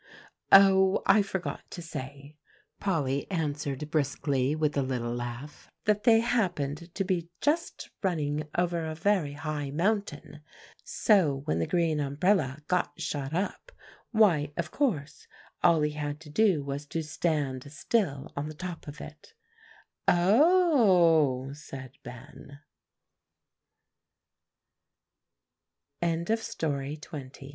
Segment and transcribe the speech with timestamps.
[0.51, 1.03] "Oh!
[1.05, 2.35] I forgot to say,"
[2.79, 8.83] Polly answered briskly, with a little laugh, "that they happened to be just running over
[8.83, 10.41] a very high mountain.
[10.83, 13.71] So when the green umbrella got shut up,
[14.09, 15.27] why, of course,
[15.61, 18.21] all he had to do was to stand sti